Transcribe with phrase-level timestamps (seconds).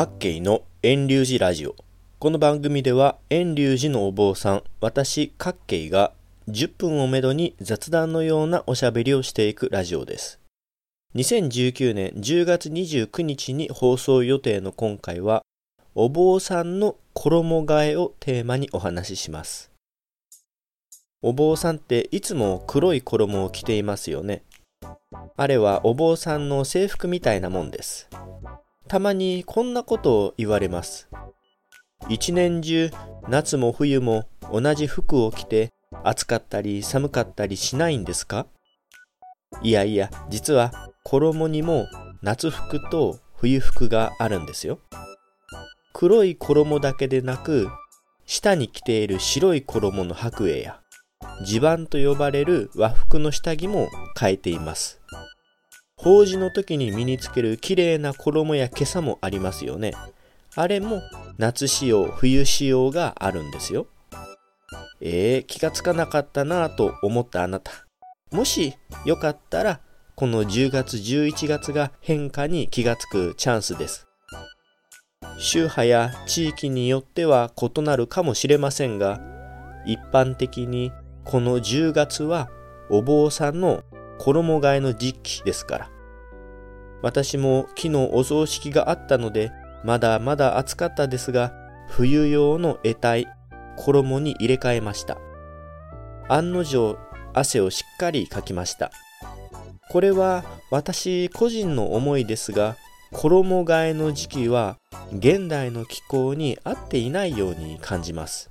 [0.00, 1.74] 各系の遠流寺ラジオ。
[2.20, 6.12] この番組では遠流寺のお坊さん私各系が
[6.46, 10.38] 10分をめどに雑談のようなおしゃべりをしていくラジオです。
[11.16, 15.42] 2019年10月29日に放送予定の今回は
[15.96, 19.72] お坊さんの衣替えをテーマにお話しします。
[21.22, 24.44] お坊さんっていつも黒い衣を着ていますよね。
[25.36, 28.08] あれはお坊さんの制服みたいなもんです。
[28.88, 31.08] たまにこんなことを言われます。
[32.08, 32.90] 一年中
[33.28, 35.70] 夏も冬も同じ服を着て
[36.04, 38.46] 暑かったり寒かったりしないんですか？
[39.62, 41.86] いやいや、実は衣にも
[42.22, 44.78] 夏服と冬服があるんですよ。
[45.92, 47.68] 黒い衣だけでなく、
[48.24, 50.80] 下に着ている白い衣の白衣や、
[51.44, 54.97] 地盤と呼ばれる和服の下着も変えています。
[55.98, 59.92] 法事の時に身につける綺麗な衣や今朝もありますよね。
[60.54, 61.02] あれも
[61.38, 63.88] 夏仕様、冬仕様があるんですよ。
[65.00, 67.72] えー、気がつかなかったなぁと思ったあなた。
[68.30, 69.80] もしよかったら、
[70.14, 74.06] この10月11月が変化に気がつくチャンスです。
[75.38, 79.20] 宗派や地域によっては異なるかもしれませんが、
[79.84, 80.92] 一般的に
[81.24, 82.48] この10月は
[82.90, 83.84] お坊さんの
[84.18, 85.90] 衣替えの時期ですから。
[87.02, 89.52] 私も昨日お葬式があったので、
[89.84, 91.52] まだまだ暑かったですが、
[91.88, 93.26] 冬用の得体、
[93.76, 95.18] 衣に入れ替えました。
[96.28, 96.98] 案の定、
[97.34, 98.90] 汗をしっかりかきました。
[99.90, 102.76] これは私個人の思いですが、
[103.12, 104.76] 衣替えの時期は
[105.12, 108.50] 現代の気候に合っていないように感じます。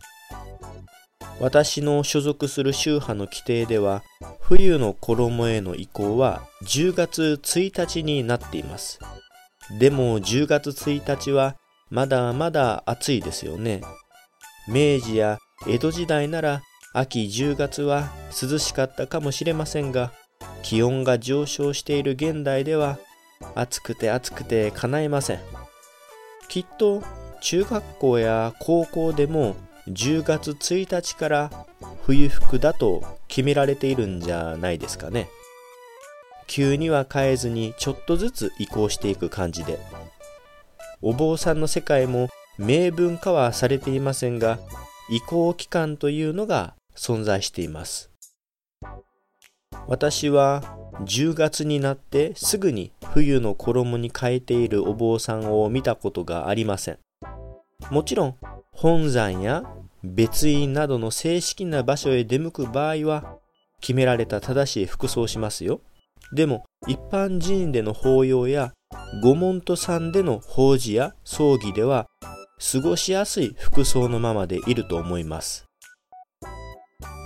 [1.40, 4.04] 私の所属する宗派の規定では
[4.42, 9.00] 冬の衣への移行は10月1日になっています。
[9.80, 11.56] でも10月1日は
[11.90, 13.81] まだまだ暑いですよね。
[14.68, 15.38] 明治や
[15.68, 16.62] 江戸時代なら
[16.94, 18.09] 秋10月は
[18.42, 20.12] 涼しかったかもしれませんが
[20.64, 22.97] 気温が上昇している現代では
[23.53, 25.40] 暑くて暑くて叶いません。
[26.50, 27.03] きっと
[27.42, 29.56] 中学校や高校でも
[29.88, 31.52] 10月1日から
[32.03, 35.30] 冬服だと決められているんじゃないですかね。
[36.48, 39.80] 急には変えずにちょっとずつ移行していく感じで。
[41.02, 44.58] お坊さんの世界も明文化はされていませんが、
[45.09, 48.12] 移行期間というのが存在しています。
[49.88, 50.64] 私は
[51.02, 57.00] 10月になってすぐに冬の衣に変えているお坊さんを見たことがありません。
[57.92, 58.36] もちろん
[58.72, 59.64] 本山や
[60.03, 63.38] 別院などの正式な場所へ出向く場合は
[63.81, 65.81] 決められた正しい服装しますよ。
[66.34, 68.74] でも一般寺院での法要や
[69.24, 72.08] 御門徒さんでの法事や葬儀では
[72.72, 75.66] 過ごしやすい服装のままでいると思います。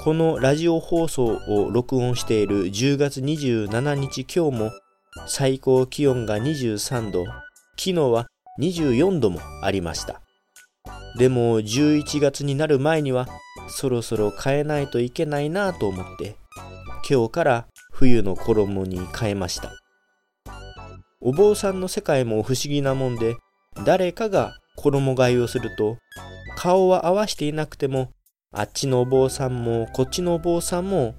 [0.03, 4.71] このラジオ放送を録音している10月27日今日も
[5.27, 7.25] 最高気温が23度、
[7.77, 8.27] 昨日は
[8.59, 10.21] 24度もありました。
[11.17, 13.27] でも11月になる前には
[13.67, 16.35] そろそろ変えないといけないなと思って
[17.09, 19.71] 今日から冬の衣に変えました。
[21.23, 23.35] お坊さんの世界も不思議なもんで
[23.85, 25.97] 誰かが衣替えをすると
[26.57, 28.11] 顔は合わしていなくても
[28.51, 31.13] あっちのお坊さんもこっちのお坊さんも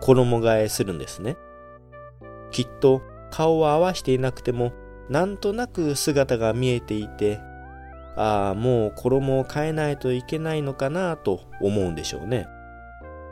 [0.00, 1.36] 衣替えするんですね。
[2.50, 4.72] きっと顔は合わしていなくても
[5.08, 7.38] なんとなく姿が見えていて
[8.16, 12.46] ああ、もう衣を変えないといけないのかなと思うんでしょうね。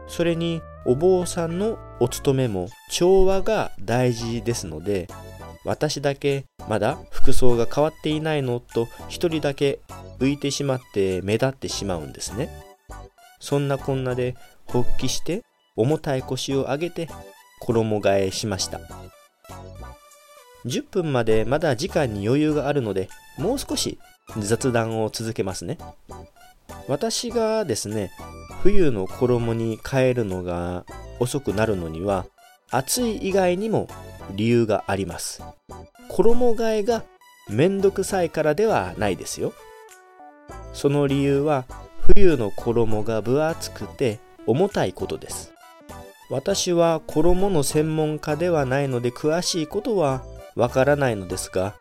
[0.06, 5.08] それに、お坊さんのお勤めも調和が大事ですので、
[5.64, 9.80] 私だけまだ服装が変わっていないのと一人だけ
[10.18, 12.50] 浮いてしまって目立ってしまうんですね。
[13.40, 14.36] そんなこんなで
[14.68, 15.42] 発起して
[15.76, 17.08] 重たい腰を上げて
[17.60, 18.80] 衣替えしました。
[20.66, 23.08] 10分までまだ時間に余裕があるので
[23.38, 23.98] もう少し
[24.38, 25.78] 雑談を続けますね。
[26.88, 28.10] 私がですね、
[28.62, 30.84] 冬の衣に変えるのが
[31.20, 32.26] 遅くなるのには、
[32.70, 33.88] 暑い以外にも
[34.32, 35.42] 理由があります。
[36.08, 37.04] 衣替えが
[37.48, 39.52] めんどくさいからではないですよ。
[40.72, 41.64] その理由は、
[42.14, 45.52] 冬の衣が分厚くて重たいことです。
[46.30, 50.22] 私は衣の専門家ではないので詳しいことは
[50.56, 51.74] わからないのですが、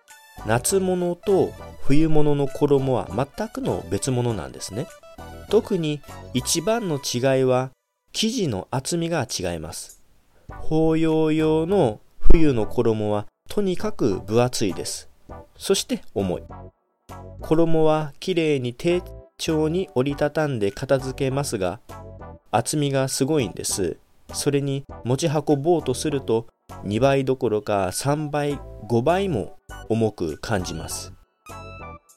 [0.45, 1.53] 夏物と
[1.85, 4.87] 冬物の衣は全くの別物なんですね。
[5.49, 6.01] 特に
[6.33, 7.71] 一番の違いは
[8.13, 10.01] 生地の厚みが違います。
[10.47, 15.09] 法要用の冬の衣はとにかく分厚いです。
[15.57, 16.43] そして重い。
[17.41, 19.01] 衣はきれいに丁
[19.37, 21.81] 重に折りたたんで片付けますが、
[22.49, 23.97] 厚みがすごいんです。
[24.31, 26.47] それに持ち運ぼうとすると
[26.85, 28.57] 2倍どころか3倍、
[28.87, 29.57] 5倍も
[29.89, 31.11] 重く感じます。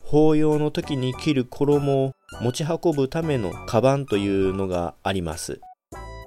[0.07, 5.61] 法要の時に着る衣を持ち運ぶためのカバンというのがあります。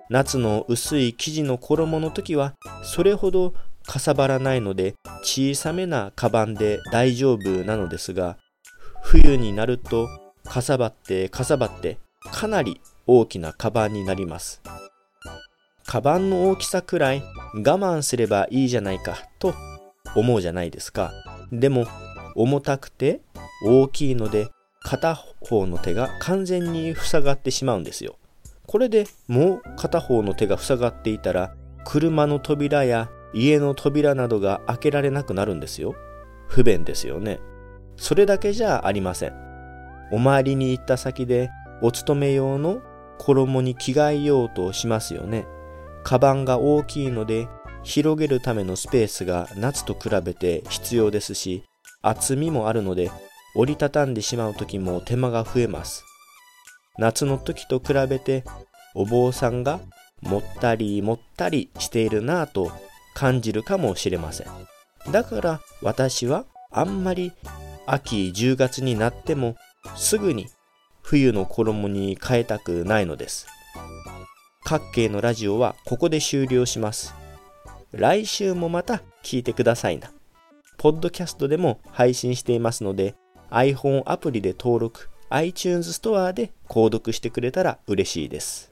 [0.09, 3.53] 夏の薄い生地の衣の時はそれほど
[3.85, 8.37] かさばらないので小さめなカバンで大丈夫なのですが
[9.01, 10.09] 冬になると
[10.43, 11.99] かさばってかさばって
[12.31, 14.61] かなり大きなカバンになります。
[15.85, 17.23] カバンの大きさくらい
[17.53, 19.55] 我慢すればいいじゃないかと
[20.15, 21.13] 思うじゃないですか。
[21.53, 21.87] でも
[22.35, 23.21] 重たくて
[23.63, 24.50] 大きいので
[24.81, 28.17] 片方の手が完全に塞がってしまうんですよ。
[28.65, 35.95] これでもう片方の手が塞がっていたら車の扉や家の扉などが開けられなくなるんですよ。
[36.47, 37.39] 不便ですよね。
[37.97, 39.33] それだけじゃありません。
[40.12, 41.50] お参りに行った先で
[41.81, 42.81] お勤め用の
[43.19, 45.45] 衣に着替えようとしますよね。
[46.03, 47.47] カバンが大きいので
[47.83, 51.63] 広げるためのスペースが夏と比べて必要ですし
[52.01, 53.12] 厚みもあるので
[53.59, 56.03] 折りたたんでしまう時も手間が増えます
[56.97, 58.44] 夏の時と比べて
[58.95, 59.79] お坊さんが
[60.21, 62.71] もったりもったりしているなぁと
[63.13, 64.47] 感じるかもしれません
[65.11, 67.31] だから私はあんまり
[67.85, 69.56] 秋10月になっても
[69.95, 70.47] すぐに
[71.01, 73.47] 冬の衣に変えたくないのです
[74.69, 77.15] 各系のラジオはここで終了します。
[77.91, 80.12] 来週もまた聞いてくださいな。
[80.77, 83.15] ポッドキャストでも配信していますので、
[83.51, 88.72] iPhone アプリで登録、iTunes ストアで購読してくれたら嬉しいです。